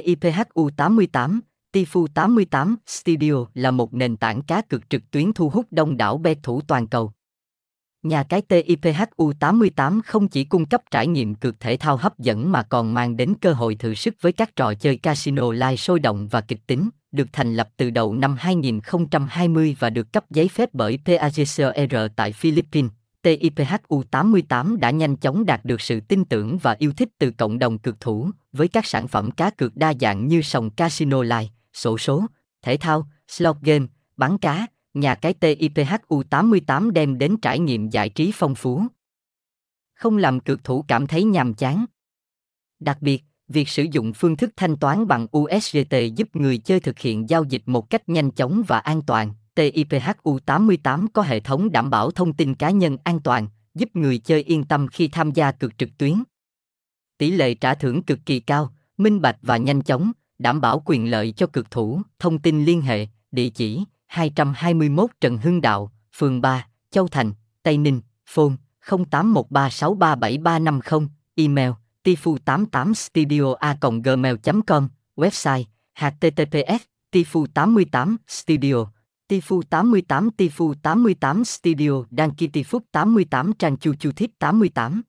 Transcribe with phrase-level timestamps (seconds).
[0.00, 1.40] TIPHU88,
[1.72, 6.18] Tifu 88 Studio là một nền tảng cá cược trực tuyến thu hút đông đảo
[6.18, 7.12] bet thủ toàn cầu.
[8.02, 12.62] Nhà cái TIPHU88 không chỉ cung cấp trải nghiệm cược thể thao hấp dẫn mà
[12.62, 16.28] còn mang đến cơ hội thử sức với các trò chơi casino live sôi động
[16.28, 20.68] và kịch tính, được thành lập từ đầu năm 2020 và được cấp giấy phép
[20.72, 22.90] bởi PAGCOR tại Philippines.
[23.22, 27.78] TIPHU88 đã nhanh chóng đạt được sự tin tưởng và yêu thích từ cộng đồng
[27.78, 31.98] cược thủ, với các sản phẩm cá cược đa dạng như sòng casino live, sổ
[31.98, 32.26] số,
[32.62, 38.32] thể thao, slot game, bắn cá, nhà cái TIPHU88 đem đến trải nghiệm giải trí
[38.34, 38.82] phong phú.
[39.94, 41.84] Không làm cược thủ cảm thấy nhàm chán.
[42.80, 46.98] Đặc biệt, việc sử dụng phương thức thanh toán bằng USDT giúp người chơi thực
[46.98, 49.34] hiện giao dịch một cách nhanh chóng và an toàn.
[49.56, 54.42] TIPHU88 có hệ thống đảm bảo thông tin cá nhân an toàn, giúp người chơi
[54.42, 56.22] yên tâm khi tham gia cược trực tuyến.
[57.18, 61.10] Tỷ lệ trả thưởng cực kỳ cao, minh bạch và nhanh chóng, đảm bảo quyền
[61.10, 62.02] lợi cho cực thủ.
[62.18, 67.78] Thông tin liên hệ, địa chỉ 221 Trần Hưng Đạo, phường 3, Châu Thành, Tây
[67.78, 68.54] Ninh, phone
[68.86, 71.70] 0813637350, email
[72.04, 78.86] tifu88studio a gmail.com, website https tifu88 studio
[79.32, 85.02] Tifu 88 Tifu 88 Studio đăng ký Phúc 88 trang chu chu thiết 88